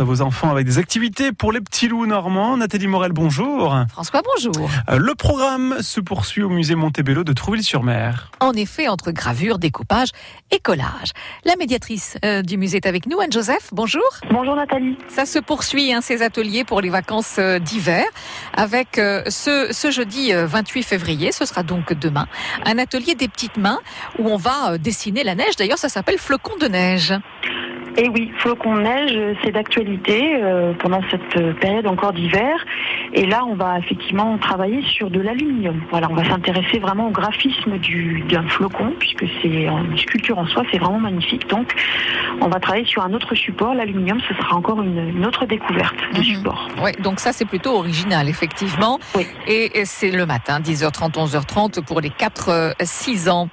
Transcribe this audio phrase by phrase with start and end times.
[0.00, 2.56] à vos enfants avec des activités pour les petits loups normands.
[2.56, 3.76] Nathalie Morel, bonjour.
[3.90, 4.68] François, bonjour.
[4.88, 8.30] Euh, le programme se poursuit au musée Montebello de Trouville-sur-Mer.
[8.40, 10.08] En effet, entre gravure, découpage
[10.50, 11.12] et collage.
[11.44, 14.02] La médiatrice euh, du musée est avec nous, Anne-Joseph, bonjour.
[14.30, 14.96] Bonjour Nathalie.
[15.08, 18.04] Ça se poursuit, hein, ces ateliers pour les vacances euh, d'hiver,
[18.54, 22.26] avec ce, ce jeudi 28 février, ce sera donc demain,
[22.64, 23.80] un atelier des petites mains
[24.18, 25.56] où on va dessiner la neige.
[25.56, 27.14] D'ailleurs, ça s'appelle flocon de neige.
[28.00, 32.64] Et oui, flocon de neige, c'est d'actualité euh, pendant cette période encore d'hiver.
[33.12, 35.82] Et là, on va effectivement travailler sur de l'aluminium.
[35.90, 37.76] Voilà, on va s'intéresser vraiment au graphisme
[38.30, 41.48] d'un flocon, puisque c'est une sculpture en soi, c'est vraiment magnifique.
[41.48, 41.74] Donc,
[42.40, 43.74] on va travailler sur un autre support.
[43.74, 46.24] L'aluminium, ce sera encore une, autre découverte de mhm.
[46.24, 46.68] support.
[46.80, 49.00] Oui, donc ça, c'est plutôt original, effectivement.
[49.16, 49.26] Oui.
[49.48, 53.48] Et, c'est le matin, 10h30, 11h30 pour les 4-6 ans.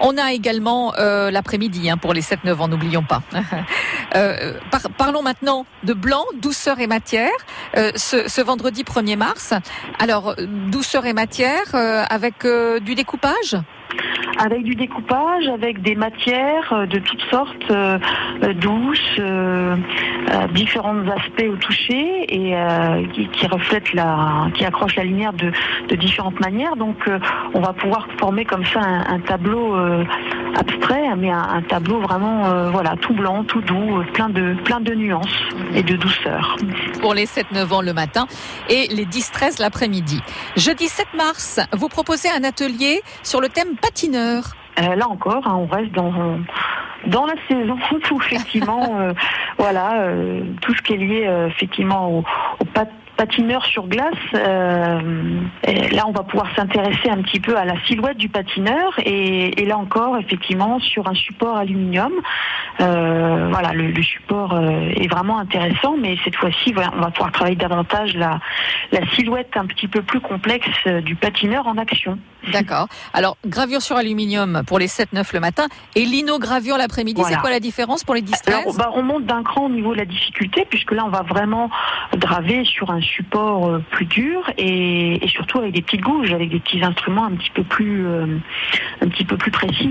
[0.00, 3.22] On a également euh, l'après-midi hein, pour les 7-9 ans, n'oublions pas.
[4.14, 4.54] Euh,
[4.96, 7.30] parlons maintenant de blanc, douceur et matière.
[7.76, 9.54] Euh, ce, vendredi 1er mars.
[9.98, 12.46] Alors, douceur et matière avec
[12.82, 13.56] du découpage?
[14.38, 17.98] Avec du découpage, avec des matières euh, de toutes sortes, euh,
[18.42, 19.20] euh, douces,
[20.52, 22.54] différents aspects au toucher et
[23.32, 25.52] qui, reflètent la, qui accrochent la lumière de,
[25.94, 26.76] différentes manières.
[26.76, 27.08] Donc,
[27.54, 29.76] on va pouvoir former comme ça un, tableau
[30.56, 35.26] abstrait, mais un, tableau vraiment, voilà, tout blanc, tout doux, plein de, plein de nuances
[35.74, 36.56] et de douceur.
[37.00, 38.26] Pour les 7-9 ans le matin
[38.68, 40.20] et les 10-13 l'après-midi.
[40.56, 44.54] Jeudi 7 mars, vous proposez un atelier sur le thème patineur.
[44.80, 46.38] Euh, là encore, hein, on reste dans
[47.06, 47.76] dans la saison
[48.10, 49.12] où effectivement, euh,
[49.58, 52.24] voilà, euh, tout ce qui est lié effectivement au,
[53.16, 55.40] patineur sur glace, euh,
[55.92, 59.66] là on va pouvoir s'intéresser un petit peu à la silhouette du patineur et, et
[59.66, 62.12] là encore effectivement sur un support aluminium.
[62.80, 67.32] Euh, voilà, le, le support euh, est vraiment intéressant, mais cette fois-ci on va pouvoir
[67.32, 68.40] travailler davantage la,
[68.90, 72.18] la silhouette un petit peu plus complexe du patineur en action.
[72.52, 72.88] D'accord.
[73.12, 77.22] Alors gravure sur aluminium pour les 7-9 le matin et linogravure l'après-midi.
[77.26, 78.34] C'est quoi la différence pour les 10
[78.76, 81.70] bah, On monte d'un cran au niveau de la difficulté puisque là on va vraiment
[82.16, 86.60] graver sur un support euh, plus dur et, surtout avec des petites gouges, avec des
[86.60, 88.38] petits instruments un petit peu plus, euh,
[89.00, 89.90] un petit peu plus précis.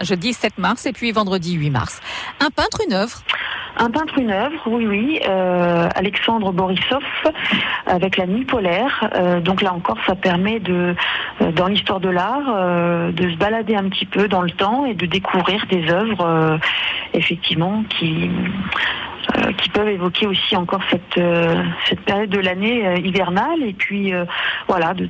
[0.00, 2.00] Jeudi 7 mars et puis vendredi 8 mars.
[2.38, 3.18] Un peintre, une œuvre?
[3.78, 5.20] Un peintre, une œuvre, oui, oui.
[5.28, 7.02] Euh, Alexandre Borisov
[7.86, 9.10] avec la nuit polaire.
[9.44, 10.94] donc là encore, ça permet de,
[11.54, 15.04] dans l'histoire de l'art, de se balader un petit peu dans le temps et de
[15.04, 16.58] découvrir des œuvres,
[17.12, 18.30] effectivement, qui
[19.36, 23.72] euh, qui peuvent évoquer aussi encore cette, euh, cette période de l'année euh, hivernale et
[23.72, 24.12] puis
[24.68, 25.08] voilà de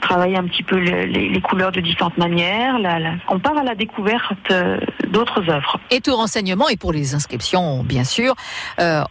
[0.00, 2.76] travailler un petit peu les, couleurs de différentes manières.
[3.28, 4.52] on part à la découverte
[5.08, 5.78] d'autres œuvres.
[5.90, 8.34] Et tout renseignement et pour les inscriptions, bien sûr,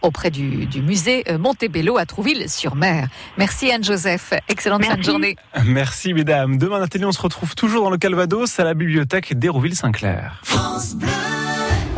[0.02, 3.06] auprès du, du musée Montebello à Trouville-sur-Mer.
[3.36, 4.34] Merci Anne-Joseph.
[4.48, 5.36] Excellente fin de journée.
[5.64, 6.58] Merci mesdames.
[6.58, 10.40] Demain, Nathalie, on se retrouve toujours dans le Calvados à la bibliothèque d'Hérouville-Saint-Clair.
[10.42, 11.37] France Bleu.